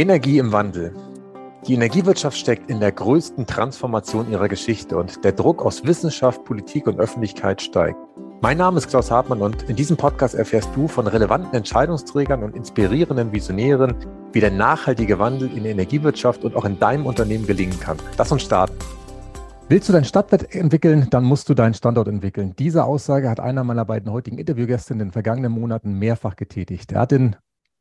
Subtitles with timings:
[0.00, 0.94] Energie im Wandel.
[1.66, 6.86] Die Energiewirtschaft steckt in der größten Transformation ihrer Geschichte und der Druck aus Wissenschaft, Politik
[6.86, 7.98] und Öffentlichkeit steigt.
[8.40, 12.56] Mein Name ist Klaus Hartmann und in diesem Podcast erfährst du von relevanten Entscheidungsträgern und
[12.56, 13.94] inspirierenden Visionären,
[14.32, 17.98] wie der nachhaltige Wandel in der Energiewirtschaft und auch in deinem Unternehmen gelingen kann.
[18.16, 18.78] Lass uns starten.
[19.68, 22.54] Willst du dein Stadtwert entwickeln, dann musst du deinen Standort entwickeln.
[22.58, 26.92] Diese Aussage hat einer meiner beiden heutigen Interviewgäste in den vergangenen Monaten mehrfach getätigt.
[26.92, 27.36] Er hat in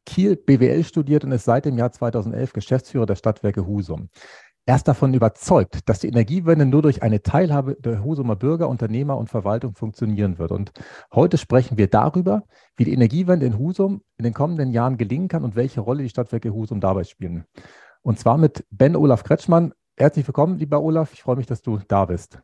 [0.10, 4.10] Kiel BWL studiert und ist seit dem Jahr 2011 Geschäftsführer der Stadtwerke Husum.
[4.66, 9.18] Er ist davon überzeugt, dass die Energiewende nur durch eine Teilhabe der Husumer Bürger, Unternehmer
[9.18, 10.52] und Verwaltung funktionieren wird.
[10.52, 10.72] Und
[11.14, 12.44] heute sprechen wir darüber,
[12.76, 16.10] wie die Energiewende in Husum in den kommenden Jahren gelingen kann und welche Rolle die
[16.10, 17.46] Stadtwerke Husum dabei spielen.
[18.02, 19.74] Und zwar mit Ben Olaf Kretschmann.
[19.96, 21.14] Herzlich willkommen, lieber Olaf.
[21.14, 22.40] Ich freue mich, dass du da bist.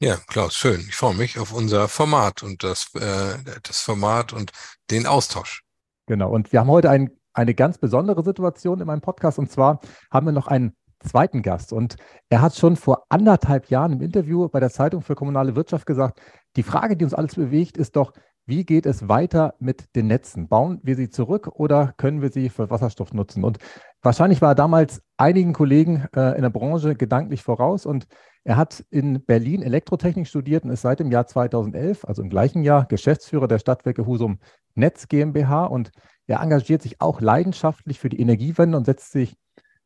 [0.00, 0.80] Ja, Klaus, schön.
[0.88, 4.52] Ich freue mich auf unser Format und das, äh, das Format und
[4.90, 5.65] den Austausch.
[6.06, 6.30] Genau.
[6.30, 9.38] Und wir haben heute ein, eine ganz besondere Situation in meinem Podcast.
[9.38, 11.72] Und zwar haben wir noch einen zweiten Gast.
[11.72, 11.96] Und
[12.28, 16.20] er hat schon vor anderthalb Jahren im Interview bei der Zeitung für kommunale Wirtschaft gesagt,
[16.56, 18.12] die Frage, die uns alles bewegt, ist doch,
[18.48, 20.46] wie geht es weiter mit den Netzen?
[20.46, 23.42] Bauen wir sie zurück oder können wir sie für Wasserstoff nutzen?
[23.42, 23.58] Und
[24.02, 28.06] wahrscheinlich war er damals einigen Kollegen äh, in der Branche gedanklich voraus und
[28.44, 32.62] er hat in Berlin Elektrotechnik studiert und ist seit dem Jahr 2011, also im gleichen
[32.62, 34.38] Jahr, Geschäftsführer der Stadtwerke Husum
[34.76, 35.90] Netz GmbH und
[36.26, 39.36] er engagiert sich auch leidenschaftlich für die Energiewende und setzt sich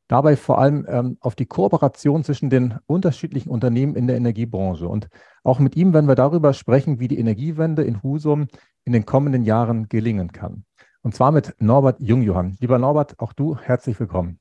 [0.09, 4.89] dabei vor allem ähm, auf die Kooperation zwischen den unterschiedlichen Unternehmen in der Energiebranche.
[4.89, 5.09] Und
[5.45, 8.49] auch mit ihm werden wir darüber sprechen, wie die Energiewende in Husum
[8.85, 10.65] in den kommenden Jahren gelingen kann.
[11.03, 12.57] Und zwar mit Norbert Jungjohann.
[12.61, 14.41] Lieber Norbert, auch du herzlich willkommen.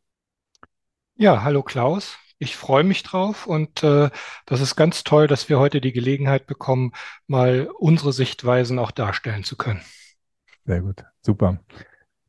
[1.16, 2.17] Ja, hallo Klaus.
[2.39, 4.09] Ich freue mich drauf und äh,
[4.45, 6.94] das ist ganz toll, dass wir heute die Gelegenheit bekommen,
[7.27, 9.81] mal unsere Sichtweisen auch darstellen zu können.
[10.70, 11.58] Sehr gut, super.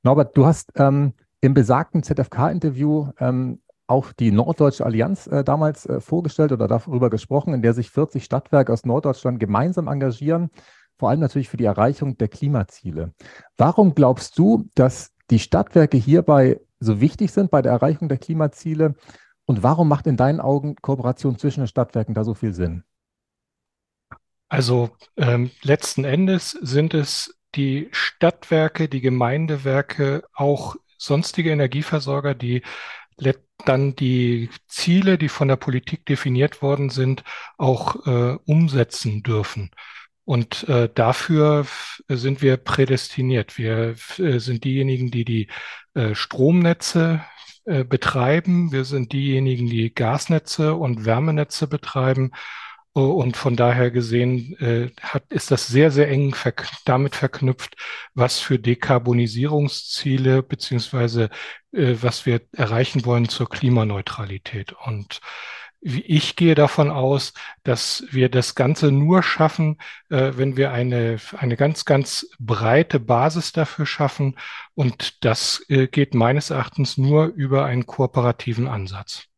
[0.02, 6.00] Norbert, du hast ähm, im besagten ZFK-Interview ähm, auch die Norddeutsche Allianz äh, damals äh,
[6.00, 10.48] vorgestellt oder darüber gesprochen, in der sich 40 Stadtwerke aus Norddeutschland gemeinsam engagieren,
[10.98, 13.12] vor allem natürlich für die Erreichung der Klimaziele.
[13.58, 18.94] Warum glaubst du, dass die Stadtwerke hierbei so wichtig sind bei der Erreichung der Klimaziele
[19.44, 22.84] und warum macht in deinen Augen Kooperation zwischen den Stadtwerken da so viel Sinn?
[24.48, 24.88] Also
[25.18, 32.62] ähm, letzten Endes sind es die Stadtwerke, die Gemeindewerke, auch sonstige Energieversorger, die
[33.66, 37.24] dann die Ziele, die von der Politik definiert worden sind,
[37.58, 39.70] auch äh, umsetzen dürfen.
[40.24, 41.66] Und äh, dafür
[42.08, 43.58] sind wir prädestiniert.
[43.58, 45.48] Wir äh, sind diejenigen, die die
[45.94, 47.24] äh, Stromnetze
[47.64, 48.72] äh, betreiben.
[48.72, 52.30] Wir sind diejenigen, die Gasnetze und Wärmenetze betreiben.
[52.92, 57.76] Und von daher gesehen äh, hat, ist das sehr, sehr eng verk damit verknüpft,
[58.14, 61.30] was für Dekarbonisierungsziele beziehungsweise
[61.72, 64.72] äh, was wir erreichen wollen zur Klimaneutralität.
[64.72, 65.20] Und
[65.82, 69.78] ich gehe davon aus, dass wir das Ganze nur schaffen,
[70.10, 74.36] äh, wenn wir eine, eine ganz, ganz breite Basis dafür schaffen.
[74.74, 79.29] Und das äh, geht meines Erachtens nur über einen kooperativen Ansatz.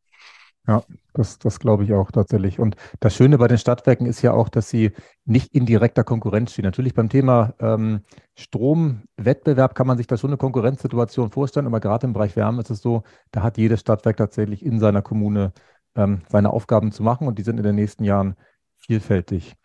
[0.69, 2.61] Ja, das, das glaube ich auch tatsächlich.
[2.61, 4.93] Und das Schöne bei den Stadtwerken ist ja auch, dass sie
[5.25, 6.65] nicht in direkter Konkurrenz stehen.
[6.65, 8.03] Natürlich beim Thema ähm,
[8.37, 12.71] Stromwettbewerb kann man sich da schon eine Konkurrenzsituation vorstellen, aber gerade im Bereich Wärme ist
[12.71, 13.03] es so,
[13.33, 15.53] da hat jedes Stadtwerk tatsächlich in seiner Kommune
[15.97, 18.37] ähm, seine Aufgaben zu machen und die sind in den nächsten Jahren
[18.79, 19.57] vielfältig.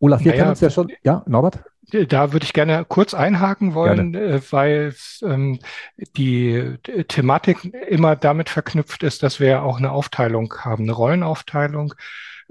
[0.00, 0.90] Olaf, wir naja, kennen uns ja schon.
[1.04, 1.64] Ja, Norbert?
[1.90, 4.34] Da würde ich gerne kurz einhaken wollen, gerne.
[4.36, 5.58] Äh, weil ähm,
[6.16, 6.76] die
[7.08, 11.94] Thematik immer damit verknüpft ist, dass wir auch eine Aufteilung haben, eine Rollenaufteilung.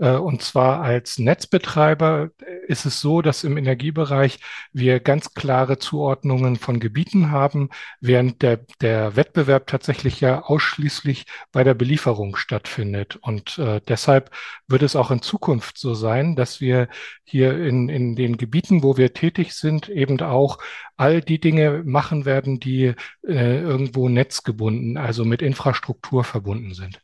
[0.01, 2.31] Äh, und zwar als Netzbetreiber
[2.67, 4.39] ist es so, dass im Energiebereich
[4.73, 7.69] wir ganz klare Zuordnungen von Gebieten haben,
[8.01, 13.17] während der, der Wettbewerb tatsächlich ja ausschließlich bei der Belieferung stattfindet.
[13.21, 14.31] Und äh, deshalb
[14.67, 16.89] wird es auch in Zukunft so sein, dass wir
[17.23, 20.57] hier in, in den Gebieten, wo wir tätig sind, eben auch
[20.97, 22.95] all die Dinge machen werden, die
[23.27, 27.01] äh, irgendwo netzgebunden, also mit Infrastruktur verbunden sind.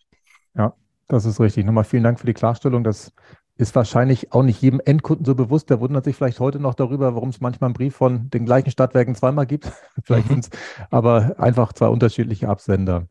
[0.55, 0.73] Ja,
[1.07, 1.65] das ist richtig.
[1.65, 2.83] Nochmal vielen Dank für die Klarstellung.
[2.83, 3.13] Das
[3.57, 5.69] ist wahrscheinlich auch nicht jedem Endkunden so bewusst.
[5.69, 8.71] Der wundert sich vielleicht heute noch darüber, warum es manchmal einen Brief von den gleichen
[8.71, 9.71] Stadtwerken zweimal gibt.
[10.03, 10.41] vielleicht mhm.
[10.41, 10.59] sind es
[10.91, 13.07] aber einfach zwei unterschiedliche Absender.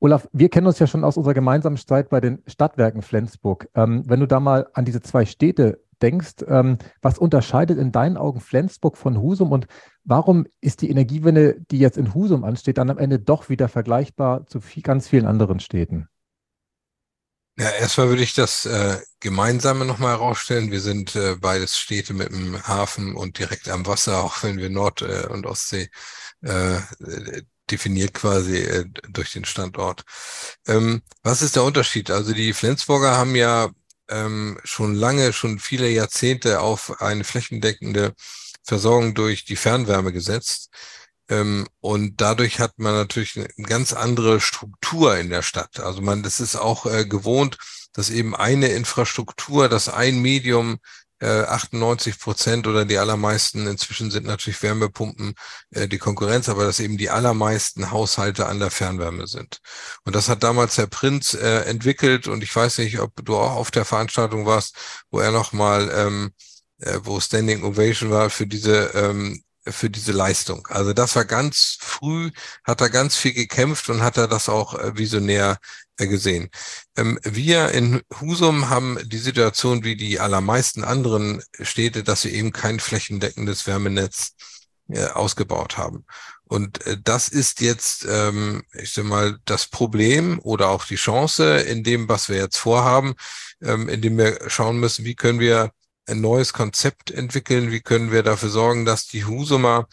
[0.00, 3.68] Olaf, wir kennen uns ja schon aus unserer gemeinsamen Zeit bei den Stadtwerken Flensburg.
[3.74, 8.16] Ähm, wenn du da mal an diese zwei Städte denkst, ähm, was unterscheidet in deinen
[8.16, 9.66] Augen Flensburg von Husum und
[10.04, 14.46] warum ist die Energiewende, die jetzt in Husum ansteht, dann am Ende doch wieder vergleichbar
[14.46, 16.08] zu viel, ganz vielen anderen Städten?
[17.58, 20.70] Ja, erstmal würde ich das äh, Gemeinsame nochmal herausstellen.
[20.70, 24.70] Wir sind äh, beides Städte mit dem Hafen und direkt am Wasser, auch wenn wir
[24.70, 25.90] Nord- äh, und Ostsee
[26.42, 26.78] äh,
[27.70, 30.04] definiert quasi äh, durch den Standort.
[30.66, 32.10] Ähm, was ist der Unterschied?
[32.10, 33.70] Also die Flensburger haben ja
[34.08, 38.14] ähm, schon lange, schon viele Jahrzehnte auf eine flächendeckende
[38.64, 40.70] Versorgung durch die Fernwärme gesetzt.
[41.28, 45.80] Ähm, und dadurch hat man natürlich eine ganz andere Struktur in der Stadt.
[45.80, 47.58] Also man, das ist auch äh, gewohnt,
[47.92, 50.78] dass eben eine Infrastruktur, dass ein Medium
[51.20, 55.34] 98 äh, Prozent oder die allermeisten, inzwischen sind natürlich Wärmepumpen
[55.70, 59.58] äh, die Konkurrenz, aber dass eben die allermeisten Haushalte an der Fernwärme sind.
[60.04, 63.56] Und das hat damals Herr Prinz äh, entwickelt und ich weiß nicht, ob du auch
[63.56, 64.76] auf der Veranstaltung warst,
[65.10, 66.30] wo er nochmal, ähm,
[66.78, 70.66] äh, wo Standing Ovation war für diese ähm, für diese Leistung.
[70.70, 72.30] Also das war ganz früh,
[72.64, 75.58] hat er ganz viel gekämpft und hat er das auch äh, visionär
[75.98, 76.50] äh, gesehen.
[76.96, 82.52] Ähm, wir in Husum haben die Situation wie die allermeisten anderen Städte, dass sie eben
[82.52, 84.34] kein flächendeckendes Wärmenetz
[84.88, 86.04] äh, ausgebaut haben.
[86.44, 91.84] Und das ist jetzt, ähm, ich sag mal, das Problem oder auch die Chance in
[91.84, 93.14] dem, was wir jetzt vorhaben,
[93.62, 95.72] ähm, in dem wir schauen müssen, wie können wir
[96.08, 97.70] ein neues Konzept entwickeln?
[97.70, 99.86] Wie können wir dafür sorgen, dass die Husumer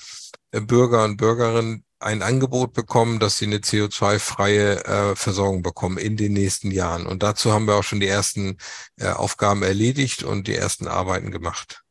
[0.51, 6.17] äh, Bürger und Bürgerinnen ein Angebot bekommen, dass sie eine CO2-freie äh, Versorgung bekommen in
[6.17, 7.05] den nächsten Jahren?
[7.05, 8.57] Und dazu haben wir auch schon die ersten
[8.97, 11.83] äh, Aufgaben erledigt und die ersten Arbeiten gemacht.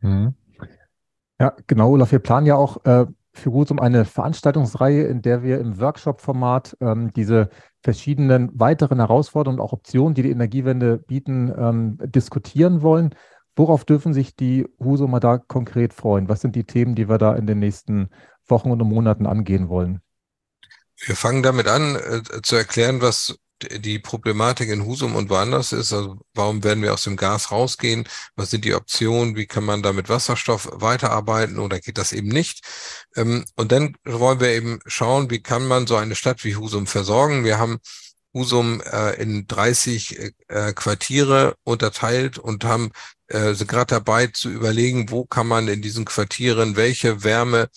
[0.00, 0.34] Mhm.
[1.38, 2.12] Ja, genau, Olaf.
[2.12, 3.06] Wir planen ja auch äh,
[3.36, 7.50] für Husum eine Veranstaltungsreihe, in der wir im Workshop-Format ähm, diese
[7.82, 13.14] verschiedenen weiteren Herausforderungen und auch Optionen, die die Energiewende bieten, ähm, diskutieren wollen.
[13.56, 16.28] Worauf dürfen sich die Husumer da konkret freuen?
[16.28, 18.10] Was sind die Themen, die wir da in den nächsten
[18.46, 20.00] Wochen und Monaten angehen wollen?
[20.98, 25.92] Wir fangen damit an, äh, zu erklären, was die Problematik in Husum und woanders ist.
[25.92, 28.06] Also warum werden wir aus dem Gas rausgehen?
[28.34, 29.34] Was sind die Optionen?
[29.34, 32.60] Wie kann man da mit Wasserstoff weiterarbeiten oder geht das eben nicht?
[33.16, 36.86] Ähm, und dann wollen wir eben schauen, wie kann man so eine Stadt wie Husum
[36.86, 37.44] versorgen?
[37.44, 37.78] Wir haben
[38.34, 42.90] Husum äh, in 30 äh, Quartiere unterteilt und haben
[43.28, 47.68] äh, sind gerade dabei zu überlegen, wo kann man in diesen Quartieren welche Wärme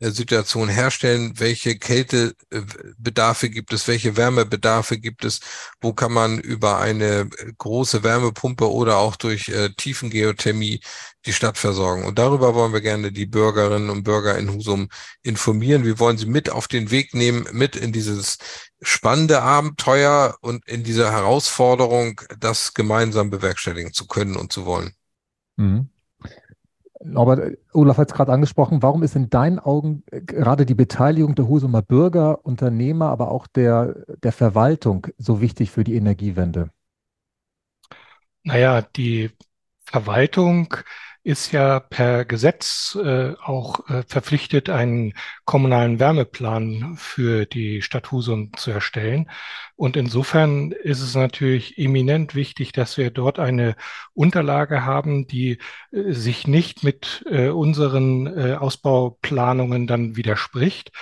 [0.00, 5.40] Situation herstellen, welche Kältebedarfe gibt es, welche Wärmebedarfe gibt es,
[5.80, 10.80] wo kann man über eine große Wärmepumpe oder auch durch äh, Tiefengeothermie
[11.26, 12.04] die Stadt versorgen.
[12.04, 14.88] Und darüber wollen wir gerne die Bürgerinnen und Bürger in Husum
[15.22, 15.84] informieren.
[15.84, 18.38] Wir wollen sie mit auf den Weg nehmen, mit in dieses
[18.82, 24.94] spannende Abenteuer und in dieser Herausforderung, das gemeinsam bewerkstelligen zu können und zu wollen.
[25.56, 25.88] Mhm.
[27.14, 31.34] Aber Olaf hat es gerade angesprochen, warum ist in deinen Augen äh, gerade die Beteiligung
[31.34, 36.70] der Husumer Bürger, Unternehmer, aber auch der, der Verwaltung so wichtig für die Energiewende?
[38.42, 39.30] Naja, die
[39.84, 40.74] Verwaltung
[41.24, 45.14] ist ja per Gesetz äh, auch äh, verpflichtet, einen
[45.46, 49.30] kommunalen Wärmeplan für die Stadt Husum zu erstellen.
[49.74, 53.74] Und insofern ist es natürlich eminent wichtig, dass wir dort eine
[54.12, 55.58] Unterlage haben, die
[55.92, 60.92] äh, sich nicht mit äh, unseren äh, Ausbauplanungen dann widerspricht.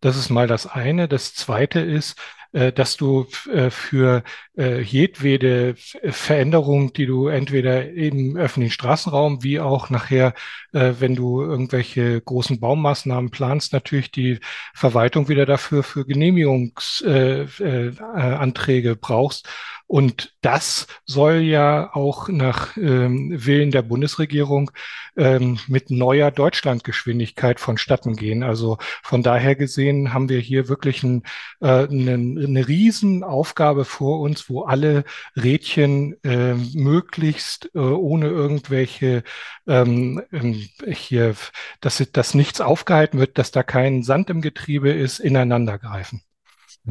[0.00, 1.06] Das ist mal das eine.
[1.06, 2.16] Das zweite ist,
[2.52, 4.22] dass du äh, für
[4.56, 10.34] äh, jedwede Veränderung, die du entweder im öffentlichen Straßenraum wie auch nachher,
[10.72, 14.38] wenn du irgendwelche großen Baumaßnahmen planst, natürlich die
[14.74, 19.48] Verwaltung wieder dafür für Genehmigungsanträge brauchst.
[19.88, 24.70] Und das soll ja auch nach ähm, Willen der Bundesregierung
[25.16, 28.42] ähm, mit neuer Deutschlandgeschwindigkeit vonstatten gehen.
[28.42, 31.22] Also von daher gesehen haben wir hier wirklich ein,
[31.60, 35.04] äh, eine, eine Riesenaufgabe vor uns, wo alle
[35.36, 39.22] Rädchen äh, möglichst äh, ohne irgendwelche
[39.66, 41.34] ähm, ähm, hier,
[41.80, 46.22] dass dass nichts aufgehalten wird, dass da kein Sand im Getriebe ist, ineinander greifen.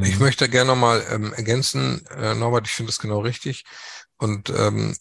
[0.01, 0.25] Ich mhm.
[0.25, 3.65] möchte gerne nochmal ähm, ergänzen, äh, Norbert, ich finde das genau richtig.
[4.17, 4.95] Und ähm,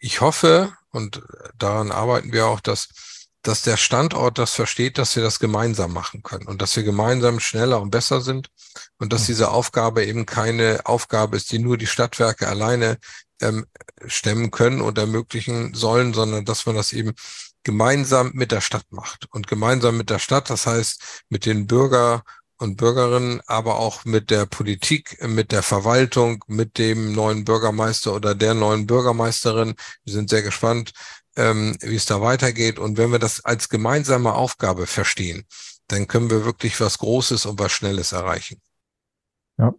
[0.00, 1.22] ich hoffe, und
[1.56, 2.88] daran arbeiten wir auch, dass,
[3.42, 7.40] dass der Standort das versteht, dass wir das gemeinsam machen können und dass wir gemeinsam
[7.40, 8.50] schneller und besser sind
[8.98, 9.26] und dass mhm.
[9.26, 12.98] diese Aufgabe eben keine Aufgabe ist, die nur die Stadtwerke alleine
[13.40, 13.66] ähm,
[14.06, 17.14] stemmen können und ermöglichen sollen, sondern dass man das eben
[17.64, 19.26] gemeinsam mit der Stadt macht.
[19.30, 22.24] Und gemeinsam mit der Stadt, das heißt mit den Bürger
[22.62, 28.34] und Bürgerinnen, aber auch mit der Politik, mit der Verwaltung, mit dem neuen Bürgermeister oder
[28.34, 29.74] der neuen Bürgermeisterin.
[30.04, 30.92] Wir sind sehr gespannt,
[31.36, 32.78] ähm, wie es da weitergeht.
[32.78, 35.44] Und wenn wir das als gemeinsame Aufgabe verstehen,
[35.88, 38.60] dann können wir wirklich was Großes und was Schnelles erreichen.
[39.58, 39.74] Ja,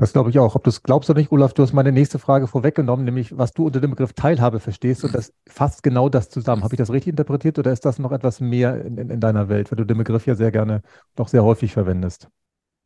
[0.00, 0.54] das glaube ich auch.
[0.54, 3.52] Ob du es glaubst oder nicht, Olaf, du hast meine nächste Frage vorweggenommen, nämlich was
[3.52, 5.04] du unter dem Begriff Teilhabe verstehst.
[5.04, 6.64] Und das fasst genau das zusammen.
[6.64, 9.50] Habe ich das richtig interpretiert oder ist das noch etwas mehr in, in, in deiner
[9.50, 10.80] Welt, weil du den Begriff ja sehr gerne,
[11.16, 12.28] doch sehr häufig verwendest?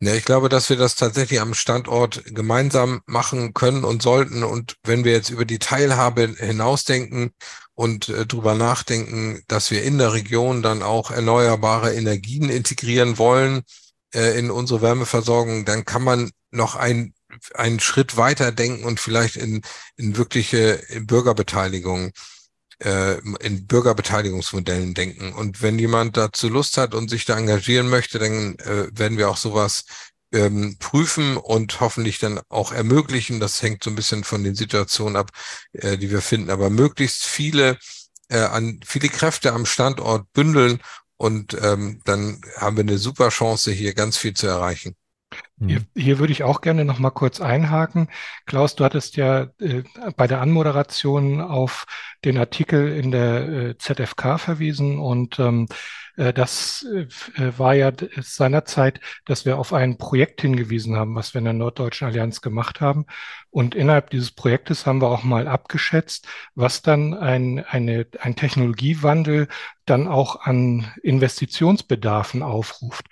[0.00, 4.42] Ja, ich glaube, dass wir das tatsächlich am Standort gemeinsam machen können und sollten.
[4.42, 7.30] Und wenn wir jetzt über die Teilhabe hinausdenken
[7.74, 13.62] und äh, drüber nachdenken, dass wir in der Region dann auch erneuerbare Energien integrieren wollen
[14.12, 17.14] äh, in unsere Wärmeversorgung, dann kann man noch ein,
[17.54, 19.62] einen Schritt weiter denken und vielleicht in,
[19.96, 22.12] in wirkliche Bürgerbeteiligung
[22.80, 25.32] äh, in Bürgerbeteiligungsmodellen denken.
[25.32, 29.30] Und wenn jemand dazu Lust hat und sich da engagieren möchte, dann äh, werden wir
[29.30, 29.84] auch sowas
[30.32, 33.40] ähm, prüfen und hoffentlich dann auch ermöglichen.
[33.40, 35.30] Das hängt so ein bisschen von den Situationen ab,
[35.72, 36.50] äh, die wir finden.
[36.50, 37.78] Aber möglichst viele
[38.28, 40.80] äh, an viele Kräfte am Standort bündeln
[41.16, 44.96] und ähm, dann haben wir eine super Chance, hier ganz viel zu erreichen.
[45.58, 45.86] Hier, mhm.
[45.94, 48.08] hier würde ich auch gerne noch mal kurz einhaken.
[48.44, 49.84] Klaus, du hattest ja äh,
[50.16, 51.86] bei der Anmoderation auf
[52.24, 55.68] den Artikel in der äh, ZFK verwiesen und ähm,
[56.16, 57.06] äh, das äh,
[57.58, 62.08] war ja seinerzeit, dass wir auf ein Projekt hingewiesen haben, was wir in der Norddeutschen
[62.08, 63.06] Allianz gemacht haben.
[63.50, 69.48] Und innerhalb dieses Projektes haben wir auch mal abgeschätzt, was dann ein, eine, ein Technologiewandel
[69.84, 73.06] dann auch an Investitionsbedarfen aufruft.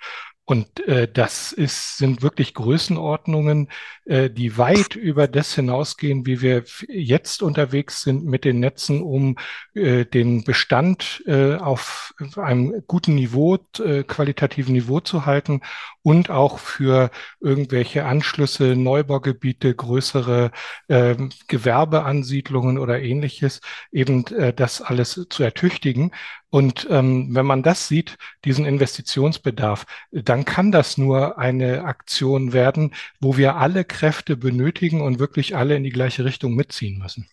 [0.45, 3.69] Und äh, das ist, sind wirklich Größenordnungen,
[4.03, 9.37] äh, die weit über das hinausgehen, wie wir jetzt unterwegs sind mit den Netzen, um
[9.73, 15.61] äh, den Bestand äh, auf einem guten Niveau, äh, qualitativen Niveau zu halten
[16.01, 17.09] und auch für
[17.39, 20.51] irgendwelche Anschlüsse, Neubaugebiete, größere
[20.89, 21.15] äh,
[21.47, 23.61] Gewerbeansiedlungen oder ähnliches,
[23.93, 26.11] eben äh, das alles zu ertüchtigen.
[26.53, 32.93] Und ähm, wenn man das sieht, diesen Investitionsbedarf, dann kann das nur eine Aktion werden,
[33.19, 37.27] wo wir alle Kräfte benötigen und wirklich alle in die gleiche Richtung mitziehen müssen.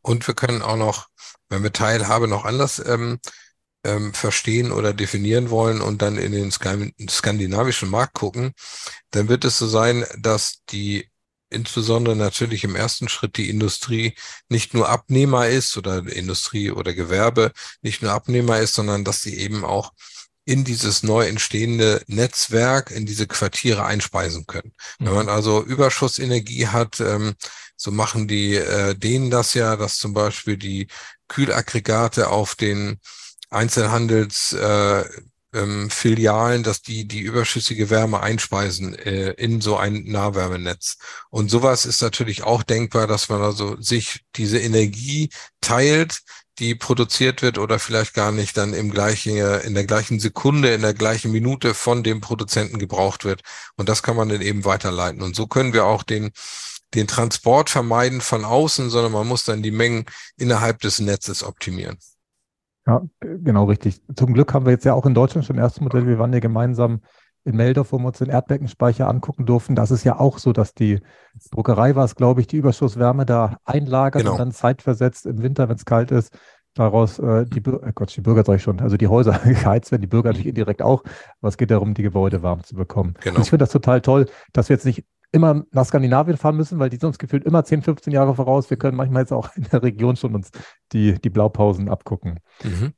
[0.00, 1.08] Und wir können auch noch,
[1.48, 3.18] wenn wir Teilhabe noch anders ähm,
[3.82, 8.52] ähm, verstehen oder definieren wollen und dann in den skandinavischen Markt gucken,
[9.10, 11.10] dann wird es so sein, dass die
[11.52, 14.14] insbesondere natürlich im ersten Schritt die Industrie
[14.48, 19.36] nicht nur Abnehmer ist oder Industrie oder Gewerbe nicht nur Abnehmer ist, sondern dass sie
[19.36, 19.92] eben auch
[20.44, 24.72] in dieses neu entstehende Netzwerk, in diese Quartiere einspeisen können.
[24.98, 25.06] Mhm.
[25.06, 27.34] Wenn man also Überschussenergie hat, ähm,
[27.76, 30.88] so machen die äh, denen das ja, dass zum Beispiel die
[31.28, 32.98] Kühlaggregate auf den
[33.50, 35.04] Einzelhandels äh,
[35.52, 40.98] ähm, Filialen, dass die die überschüssige Wärme einspeisen äh, in so ein Nahwärmenetz.
[41.30, 45.30] Und sowas ist natürlich auch denkbar, dass man also sich diese Energie
[45.60, 46.22] teilt,
[46.58, 50.82] die produziert wird oder vielleicht gar nicht dann im gleichen, in der gleichen Sekunde, in
[50.82, 53.42] der gleichen Minute von dem Produzenten gebraucht wird.
[53.76, 55.22] Und das kann man dann eben weiterleiten.
[55.22, 56.30] Und so können wir auch den,
[56.94, 60.04] den Transport vermeiden von außen, sondern man muss dann die Mengen
[60.36, 61.98] innerhalb des Netzes optimieren.
[62.86, 64.02] Ja, genau richtig.
[64.16, 66.06] Zum Glück haben wir jetzt ja auch in Deutschland schon erste Modell.
[66.06, 67.00] Wir waren ja gemeinsam
[67.44, 69.74] in Meldorf, wo wir uns den Erdbeckenspeicher angucken durften.
[69.74, 71.00] Das ist ja auch so, dass die
[71.50, 74.32] Druckerei war es, glaube ich, die Überschusswärme da einlagert genau.
[74.32, 76.36] und dann zeitversetzt im Winter, wenn es kalt ist,
[76.74, 80.02] daraus äh, die, äh Gott, die Bürger sag ich schon, also die Häuser geheizt werden,
[80.02, 81.02] die Bürger natürlich indirekt auch,
[81.40, 83.14] aber es geht darum, die Gebäude warm zu bekommen.
[83.22, 83.36] Genau.
[83.36, 86.78] Und ich finde das total toll, dass wir jetzt nicht immer nach Skandinavien fahren müssen,
[86.78, 88.70] weil die sind uns gefühlt immer 10, 15 Jahre voraus.
[88.70, 90.50] Wir können manchmal jetzt auch in der Region schon uns
[90.92, 92.38] die, die Blaupausen abgucken.
[92.62, 92.92] Mhm.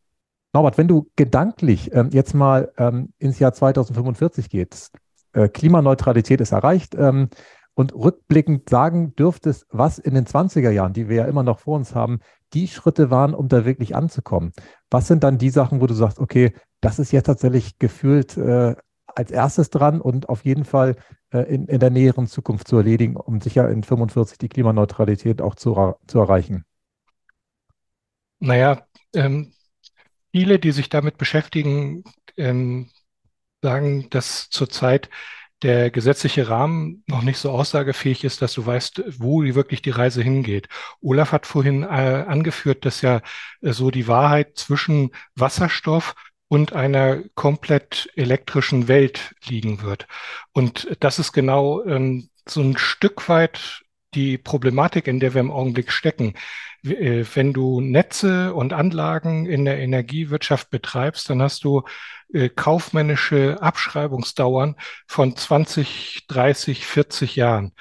[0.53, 4.93] Norbert, wenn du gedanklich ähm, jetzt mal ähm, ins Jahr 2045 gehst,
[5.33, 7.29] äh, Klimaneutralität ist erreicht ähm,
[7.75, 11.77] und rückblickend sagen dürftest, was in den 20er Jahren, die wir ja immer noch vor
[11.77, 12.21] uns haben,
[12.53, 14.53] die Schritte waren, um da wirklich anzukommen.
[14.91, 18.77] Was sind dann die Sachen, wo du sagst, okay, das ist jetzt tatsächlich gefühlt äh,
[19.15, 20.97] als erstes dran und auf jeden Fall
[21.31, 25.55] äh, in, in der näheren Zukunft zu erledigen, um sicher in 45 die Klimaneutralität auch
[25.55, 26.65] zu, zu erreichen?
[28.41, 29.53] Naja, ähm,
[30.33, 32.05] viele, die sich damit beschäftigen,
[32.37, 32.91] ähm,
[33.63, 35.09] sagen, dass zurzeit
[35.63, 40.23] der gesetzliche Rahmen noch nicht so aussagefähig ist, dass du weißt, wo wirklich die Reise
[40.23, 40.69] hingeht.
[41.01, 43.23] Olaf hat vorhin äh, angeführt, dass ja
[43.63, 46.15] äh, so die Wahrheit zwischen Wasserstoff
[46.55, 50.07] und einer komplett elektrischen Welt liegen wird.
[50.53, 53.83] Und das ist genau ähm, so ein Stück weit
[54.15, 56.35] die Problematik, in der wir im Augenblick stecken.
[56.85, 61.83] Äh, wenn du Netze und Anlagen in der Energiewirtschaft betreibst, dann hast du
[62.33, 64.77] äh, kaufmännische Abschreibungsdauern
[65.09, 67.73] von 20, 30, 40 Jahren.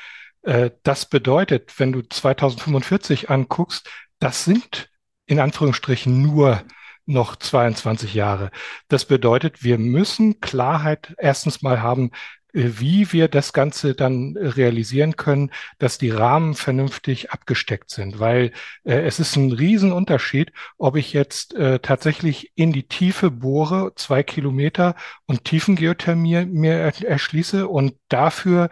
[0.42, 3.88] Äh, das bedeutet, wenn du 2045 anguckst,
[4.18, 4.90] das sind
[5.28, 6.64] in Anführungsstrichen nur
[7.06, 8.52] noch 22 Jahre.
[8.88, 12.12] Das bedeutet, wir müssen Klarheit erstens mal haben,
[12.54, 18.52] äh, wie wir das Ganze dann realisieren können, dass die Rahmen vernünftig abgesteckt sind, weil
[18.84, 24.24] äh, es ist ein Riesenunterschied, ob ich jetzt äh, tatsächlich in die Tiefe bohre, zwei
[24.24, 24.96] Kilometer
[25.26, 28.70] und Tiefengeothermie mir erschließe und dafür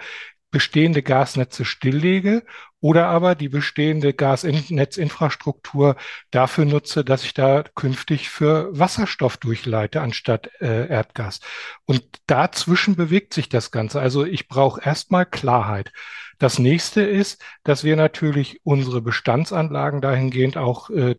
[0.52, 2.44] bestehende Gasnetze stilllege
[2.82, 5.96] oder aber die bestehende Gasnetzinfrastruktur
[6.30, 11.40] dafür nutze, dass ich da künftig für Wasserstoff durchleite anstatt äh, Erdgas.
[11.86, 14.02] Und dazwischen bewegt sich das Ganze.
[14.02, 15.92] Also ich brauche erstmal Klarheit.
[16.38, 21.16] Das nächste ist, dass wir natürlich unsere Bestandsanlagen dahingehend auch äh,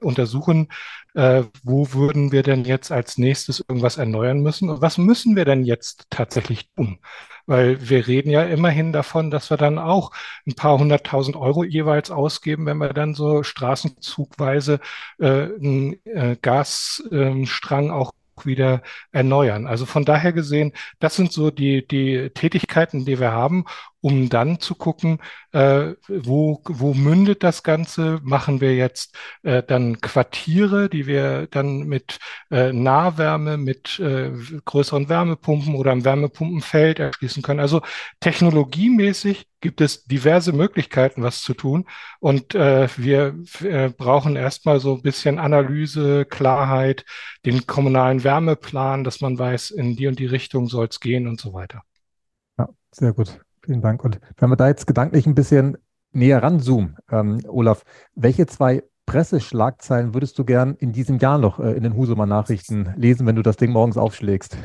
[0.00, 0.68] untersuchen,
[1.14, 5.44] äh, wo würden wir denn jetzt als nächstes irgendwas erneuern müssen und was müssen wir
[5.44, 6.98] denn jetzt tatsächlich tun?
[7.46, 10.12] Weil wir reden ja immerhin davon, dass wir dann auch
[10.46, 14.80] ein paar hunderttausend Euro jeweils ausgeben, wenn wir dann so straßenzugweise
[15.18, 18.12] äh, einen äh, Gasstrang auch
[18.44, 18.82] wieder
[19.12, 19.66] erneuern.
[19.66, 23.64] Also von daher gesehen, das sind so die, die Tätigkeiten, die wir haben,
[24.02, 25.18] um dann zu gucken,
[25.52, 28.20] äh, wo, wo mündet das Ganze?
[28.22, 32.18] Machen wir jetzt äh, dann Quartiere, die wir dann mit
[32.50, 34.32] äh, Nahwärme, mit äh,
[34.64, 37.60] größeren Wärmepumpen oder am Wärmepumpenfeld erschließen können?
[37.60, 37.80] Also
[38.20, 41.86] technologiemäßig gibt es diverse Möglichkeiten, was zu tun.
[42.18, 47.04] Und äh, wir äh, brauchen erstmal so ein bisschen Analyse, Klarheit,
[47.46, 51.40] den kommunalen Wärmeplan, dass man weiß, in die und die Richtung soll es gehen und
[51.40, 51.82] so weiter.
[52.58, 53.38] Ja, sehr gut.
[53.64, 54.04] Vielen Dank.
[54.04, 55.78] Und wenn wir da jetzt gedanklich ein bisschen
[56.12, 61.72] näher ranzoomen, ähm, Olaf, welche zwei Presseschlagzeilen würdest du gern in diesem Jahr noch äh,
[61.72, 64.56] in den Husumer Nachrichten lesen, wenn du das Ding morgens aufschlägst?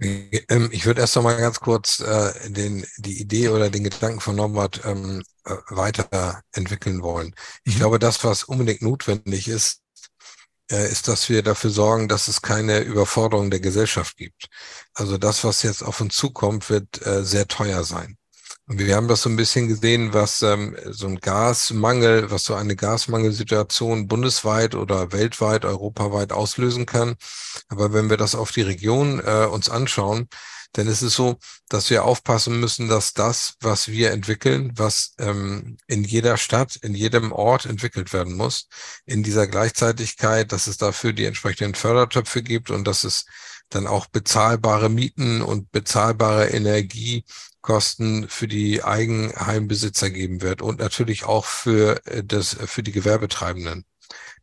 [0.00, 4.20] Ähm, ich würde erst noch mal ganz kurz äh, den, die Idee oder den Gedanken
[4.20, 7.34] von Norbert ähm, äh, weiterentwickeln wollen.
[7.64, 7.78] Ich mhm.
[7.80, 9.82] glaube, das, was unbedingt notwendig ist,
[10.76, 14.48] ist, dass wir dafür sorgen, dass es keine Überforderung der Gesellschaft gibt.
[14.94, 18.16] Also das, was jetzt auf uns zukommt, wird äh, sehr teuer sein.
[18.68, 22.54] Und wir haben das so ein bisschen gesehen, was ähm, so ein Gasmangel, was so
[22.54, 27.16] eine Gasmangelsituation bundesweit oder weltweit, europaweit auslösen kann.
[27.68, 30.28] Aber wenn wir das auf die Region äh, uns anschauen,
[30.76, 36.04] ist es so, dass wir aufpassen müssen, dass das, was wir entwickeln, was ähm, in
[36.04, 38.68] jeder Stadt, in jedem Ort entwickelt werden muss,
[39.06, 43.24] in dieser Gleichzeitigkeit, dass es dafür die entsprechenden Fördertöpfe gibt und dass es
[43.70, 51.44] dann auch bezahlbare Mieten und bezahlbare Energiekosten für die Eigenheimbesitzer geben wird und natürlich auch
[51.44, 53.84] für äh, das, für die Gewerbetreibenden.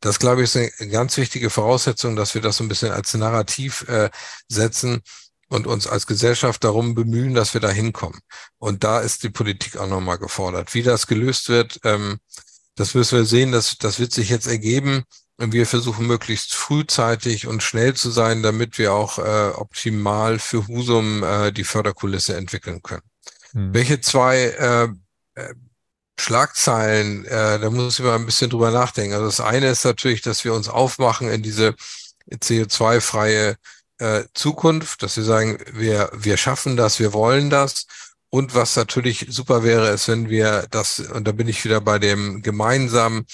[0.02, 3.14] Das, glaube ich, ist eine ganz wichtige Voraussetzung, dass wir das so ein bisschen als
[3.14, 4.10] Narrativ äh,
[4.48, 5.02] setzen
[5.56, 8.20] und uns als Gesellschaft darum bemühen, dass wir da hinkommen.
[8.60, 10.74] Und da ist die Politik auch nochmal gefordert.
[10.74, 12.20] Wie das gelöst wird, ähm,
[12.76, 15.04] das müssen wir sehen, das, das wird sich jetzt ergeben.
[15.38, 20.68] Und wir versuchen möglichst frühzeitig und schnell zu sein, damit wir auch äh, optimal für
[20.68, 23.04] Husum äh, die Förderkulisse entwickeln können.
[23.52, 23.74] Hm.
[23.74, 24.88] Welche zwei äh,
[25.36, 25.54] äh,
[26.18, 29.14] Schlagzeilen, äh, da muss ich mal ein bisschen drüber nachdenken.
[29.14, 31.76] Also das eine ist natürlich, dass wir uns aufmachen in diese
[32.32, 33.56] CO2-freie
[34.00, 37.86] äh, Zukunft, dass wir sagen, wir, wir schaffen das, wir wollen das.
[38.30, 42.00] Und was natürlich super wäre, ist, wenn wir das, und da bin ich wieder bei
[42.00, 43.26] dem gemeinsamen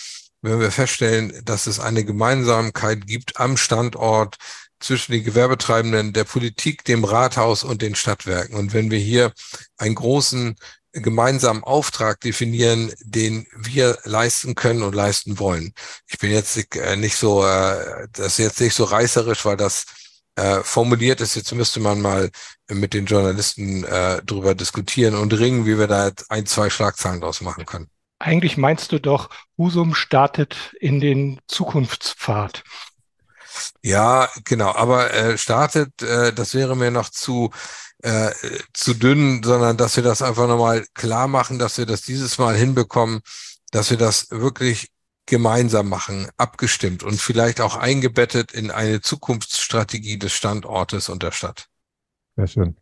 [0.41, 4.38] wenn wir feststellen, dass es eine Gemeinsamkeit gibt am Standort
[4.80, 8.56] zwischen den Gewerbetreibenden, der Politik, dem Rathaus und den Stadtwerken.
[8.56, 9.32] Und wenn wir hier
[9.78, 10.56] einen großen
[10.93, 15.74] gemeinsamen Auftrag definieren, den wir leisten können und leisten wollen.
[16.08, 19.86] Ich bin jetzt äh, nicht so, äh, das ist jetzt nicht so reißerisch, weil das
[20.35, 21.35] äh, formuliert ist.
[21.35, 22.29] Jetzt müsste man mal
[22.69, 27.21] mit den Journalisten äh, drüber diskutieren und ringen, wie wir da jetzt ein, zwei Schlagzeilen
[27.21, 27.89] draus machen können.
[28.19, 32.63] Eigentlich meinst du doch, Husum startet in den Zukunftspfad.
[33.81, 37.51] Ja, genau, aber äh, startet, äh, das wäre mir noch zu,
[38.03, 38.31] äh,
[38.73, 42.55] zu dünn, sondern dass wir das einfach nochmal klar machen, dass wir das dieses Mal
[42.55, 43.21] hinbekommen,
[43.71, 44.89] dass wir das wirklich
[45.31, 51.69] gemeinsam machen, abgestimmt und vielleicht auch eingebettet in eine Zukunftsstrategie des Standortes und der Stadt.
[52.35, 52.75] Sehr schön.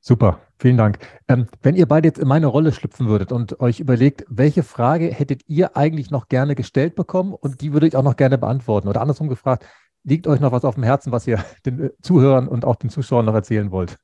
[0.00, 0.98] Super, vielen Dank.
[1.28, 5.08] Ähm, wenn ihr beide jetzt in meine Rolle schlüpfen würdet und euch überlegt, welche Frage
[5.12, 8.88] hättet ihr eigentlich noch gerne gestellt bekommen und die würde ich auch noch gerne beantworten?
[8.88, 9.66] Oder andersrum gefragt,
[10.04, 12.88] liegt euch noch was auf dem Herzen, was ihr den äh, Zuhörern und auch den
[12.88, 13.98] Zuschauern noch erzählen wollt?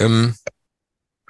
[0.00, 0.34] Ähm,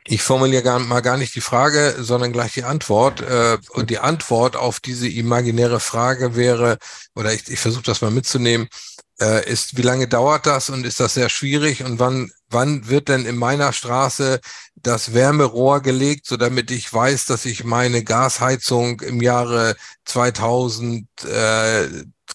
[0.04, 3.20] ich formuliere gar, mal gar nicht die Frage, sondern gleich die Antwort.
[3.20, 6.78] Äh, und die Antwort auf diese imaginäre Frage wäre,
[7.14, 8.68] oder ich, ich versuche das mal mitzunehmen,
[9.20, 13.08] äh, ist, wie lange dauert das und ist das sehr schwierig und wann, wann wird
[13.08, 14.40] denn in meiner Straße
[14.74, 21.06] das Wärmerohr gelegt, so damit ich weiß, dass ich meine Gasheizung im Jahre 2030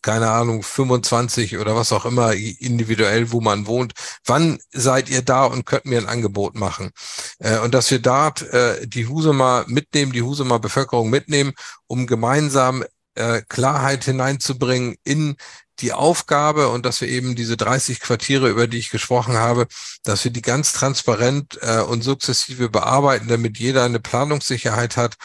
[0.02, 3.94] keine Ahnung, 25 oder was auch immer individuell, wo man wohnt.
[4.26, 6.92] Wann seid ihr da und könnt mir ein Angebot machen?
[7.40, 11.54] Äh, und dass wir dort äh, die Husumer mitnehmen, die Husumer Bevölkerung mitnehmen,
[11.88, 12.84] um gemeinsam
[13.16, 15.36] äh, Klarheit hineinzubringen in
[15.80, 19.68] die Aufgabe und dass wir eben diese 30 Quartiere, über die ich gesprochen habe,
[20.04, 25.18] dass wir die ganz transparent äh, und sukzessive bearbeiten, damit jeder eine Planungssicherheit hat.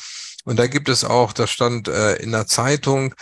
[0.45, 3.15] Und da gibt es auch, das stand äh, in der Zeitung,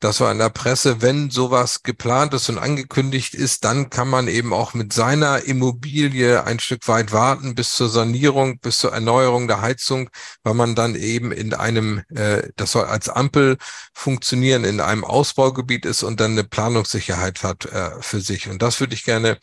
[0.00, 4.28] das war in der Presse, wenn sowas geplant ist und angekündigt ist, dann kann man
[4.28, 9.48] eben auch mit seiner Immobilie ein Stück weit warten bis zur Sanierung, bis zur Erneuerung
[9.48, 10.10] der Heizung,
[10.42, 13.56] weil man dann eben in einem, äh, das soll als Ampel
[13.94, 18.48] funktionieren, in einem Ausbaugebiet ist und dann eine Planungssicherheit hat äh, für sich.
[18.48, 19.38] Und das würde ich gerne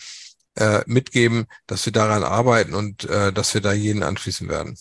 [0.56, 4.78] äh, mitgeben, dass wir daran arbeiten und äh, dass wir da jeden anschließen werden.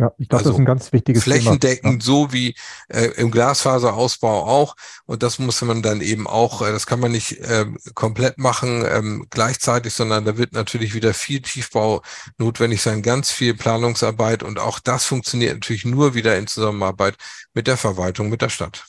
[0.00, 2.02] Ja, ich glaube, also das ist ein ganz wichtiges flächendeckend, Thema.
[2.02, 2.54] so wie
[2.88, 4.74] äh, im Glasfaserausbau auch.
[5.04, 8.82] Und das muss man dann eben auch, äh, das kann man nicht äh, komplett machen
[8.88, 12.00] ähm, gleichzeitig, sondern da wird natürlich wieder viel Tiefbau
[12.38, 14.42] notwendig sein, ganz viel Planungsarbeit.
[14.42, 17.16] Und auch das funktioniert natürlich nur wieder in Zusammenarbeit
[17.52, 18.86] mit der Verwaltung, mit der Stadt.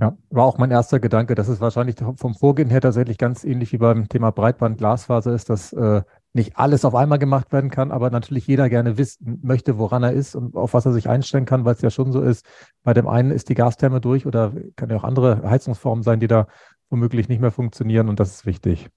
[0.00, 3.72] Ja, war auch mein erster Gedanke, dass es wahrscheinlich vom Vorgehen her tatsächlich ganz ähnlich
[3.72, 6.02] wie beim Thema Breitband Glasfaser ist, dass äh,
[6.34, 10.12] nicht alles auf einmal gemacht werden kann, aber natürlich jeder gerne wissen möchte, woran er
[10.12, 12.44] ist und auf was er sich einstellen kann, weil es ja schon so ist.
[12.82, 16.26] Bei dem einen ist die Gastherme durch oder kann ja auch andere Heizungsformen sein, die
[16.26, 16.48] da
[16.90, 18.90] womöglich nicht mehr funktionieren und das ist wichtig.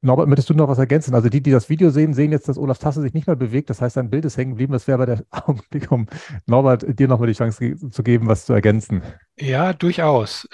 [0.00, 1.14] Norbert, möchtest du noch was ergänzen?
[1.14, 3.68] Also die, die das Video sehen, sehen jetzt, dass Olaf Tasse sich nicht mehr bewegt.
[3.68, 4.72] Das heißt, sein Bild ist hängen geblieben.
[4.72, 6.06] Das wäre aber der Augenblick, um
[6.46, 9.02] Norbert dir nochmal die Chance zu geben, was zu ergänzen.
[9.36, 10.48] Ja, durchaus.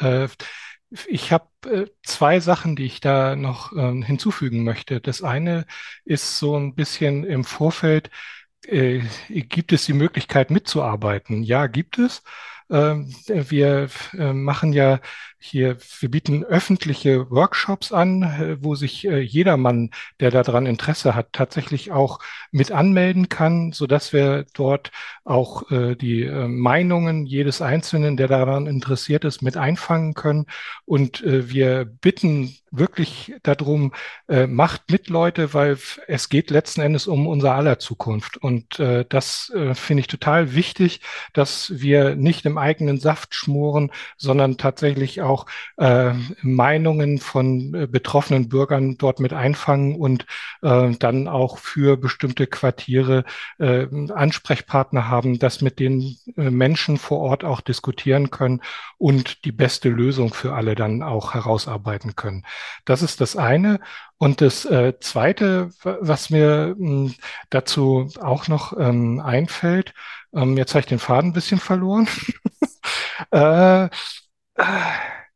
[1.09, 5.00] Ich habe äh, zwei Sachen, die ich da noch äh, hinzufügen möchte.
[5.00, 5.66] Das eine
[6.04, 8.11] ist so ein bisschen im Vorfeld,
[8.66, 11.42] äh, gibt es die Möglichkeit mitzuarbeiten?
[11.42, 12.22] Ja, gibt es.
[12.70, 15.00] Ähm, wir äh, machen ja
[15.44, 21.33] hier, wir bieten öffentliche Workshops an, äh, wo sich äh, jedermann, der daran Interesse hat,
[21.33, 22.18] tatsächlich auch
[22.50, 24.90] mit anmelden kann, so dass wir dort
[25.24, 30.44] auch die Meinungen jedes Einzelnen, der daran interessiert ist, mit einfangen können.
[30.85, 33.94] Und wir bitten wirklich darum,
[34.28, 38.37] macht mit Leute, weil es geht letzten Endes um unser aller Zukunft.
[38.37, 38.78] Und
[39.09, 41.00] das finde ich total wichtig,
[41.33, 45.33] dass wir nicht im eigenen Saft schmoren, sondern tatsächlich auch
[45.76, 50.26] äh, Meinungen von äh, betroffenen Bürgern dort mit einfangen und
[50.62, 53.24] äh, dann auch für bestimmte Quartiere
[53.58, 58.60] äh, Ansprechpartner haben, das mit den äh, Menschen vor Ort auch diskutieren können
[58.98, 62.44] und die beste Lösung für alle dann auch herausarbeiten können.
[62.84, 63.80] Das ist das eine.
[64.18, 67.14] Und das äh, Zweite, was mir mh, hm,
[67.50, 69.92] dazu auch noch ähm, einfällt,
[70.34, 72.08] ähm, jetzt habe ich den Faden ein bisschen verloren.
[73.30, 73.88] äh,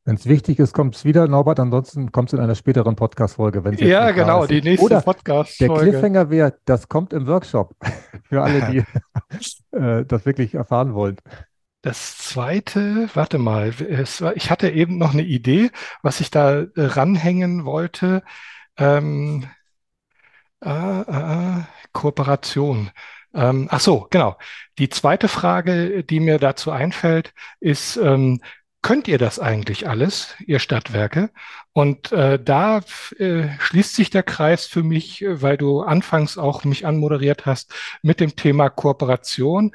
[0.09, 1.61] wenn es wichtig ist, kommt es wieder, Norbert.
[1.61, 3.63] Ansonsten kommt es in einer späteren Podcast-Folge.
[3.85, 5.75] Ja, genau, die nächste Podcast-Folge.
[5.75, 7.77] Der Cliffhanger wäre, das kommt im Workshop
[8.25, 11.19] für alle, die äh, das wirklich erfahren wollen.
[11.83, 15.71] Das zweite, warte mal, war, ich hatte eben noch eine Idee,
[16.03, 18.23] was ich da äh, ranhängen wollte.
[18.79, 19.45] Ähm,
[20.65, 22.91] äh, äh, Kooperation.
[23.35, 24.39] Ähm, ach so, genau.
[24.79, 28.41] Die zweite Frage, die mir dazu einfällt, ist, ähm,
[28.89, 31.29] könnt ihr das eigentlich alles, ihr Stadtwerke?
[31.75, 32.81] Und äh, da
[33.19, 37.75] äh, schließt sich der Kreis für mich, äh, weil du anfangs auch mich anmoderiert hast
[38.01, 39.73] mit dem Thema Kooperation.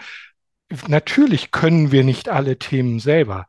[0.87, 3.45] Natürlich können wir nicht alle Themen selber.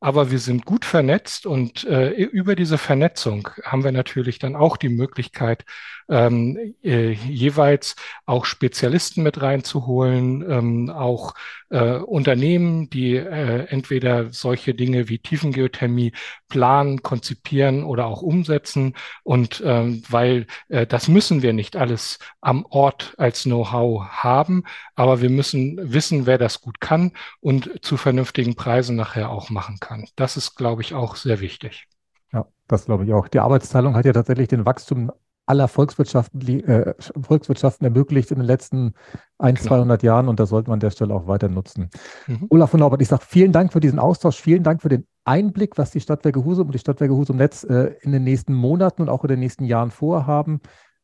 [0.00, 4.76] Aber wir sind gut vernetzt und äh, über diese Vernetzung haben wir natürlich dann auch
[4.76, 5.64] die Möglichkeit,
[6.08, 7.96] ähm, äh, jeweils
[8.26, 11.34] auch Spezialisten mit reinzuholen, ähm, auch
[11.72, 16.12] äh, Unternehmen, die äh, entweder solche Dinge wie Tiefengeothermie
[16.48, 18.94] planen, konzipieren oder auch umsetzen.
[19.24, 25.22] Und ähm, weil äh, das müssen wir nicht alles am Ort als Know-how haben, aber
[25.22, 30.06] wir müssen wissen, wer das gut kann und zu vernünftigen Preisen nachher auch machen kann.
[30.14, 31.88] Das ist, glaube ich, auch sehr wichtig.
[32.32, 33.28] Ja, das glaube ich auch.
[33.28, 35.10] Die Arbeitsteilung hat ja tatsächlich den Wachstum
[35.52, 38.94] aller Volkswirtschaften, äh, Volkswirtschaften ermöglicht in den letzten
[39.38, 39.68] ein, genau.
[39.68, 41.90] 200 Jahren und das sollte man an der Stelle auch weiter nutzen.
[42.26, 42.46] Mhm.
[42.48, 45.76] Olaf von Norbert, ich sage vielen Dank für diesen Austausch, vielen Dank für den Einblick,
[45.76, 49.10] was die Stadtwerke Husum und die Stadtwerke Husum Netz äh, in den nächsten Monaten und
[49.10, 50.60] auch in den nächsten Jahren vorhaben.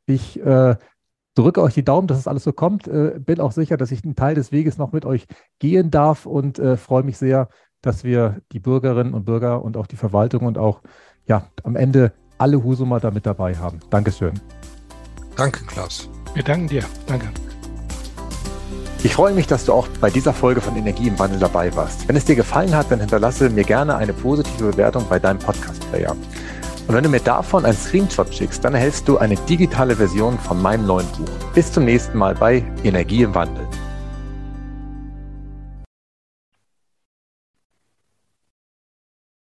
[0.07, 0.77] Ich äh,
[1.35, 2.89] drücke euch die Daumen, dass es alles so kommt.
[2.89, 5.27] Äh, bin auch sicher, dass ich einen Teil des Weges noch mit euch
[5.59, 7.51] gehen darf und äh, freue mich sehr,
[7.83, 10.81] dass wir die Bürgerinnen und Bürger und auch die Verwaltung und auch
[11.27, 13.81] ja, am Ende alle Husumer da mit dabei haben.
[13.91, 14.33] Dankeschön.
[15.37, 16.09] Danke, Klaus.
[16.35, 16.85] Wir danken dir.
[17.07, 17.29] Danke.
[19.05, 22.09] Ich freue mich, dass du auch bei dieser Folge von Energie im Wandel dabei warst.
[22.09, 26.17] Wenn es dir gefallen hat, dann hinterlasse mir gerne eine positive Bewertung bei deinem Podcast-Player.
[26.89, 30.61] Und wenn du mir davon einen Screenshot schickst, dann erhältst du eine digitale Version von
[30.61, 31.29] meinem neuen Buch.
[31.55, 33.69] Bis zum nächsten Mal bei Energie im Wandel.